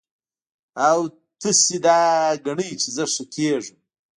او 0.87 0.99
تاسو 1.39 1.77
دا 1.85 1.97
ګڼئ 2.45 2.69
چې 2.81 2.89
زۀ 2.95 3.05
ښۀ 3.13 3.23
کېږم 3.33 3.77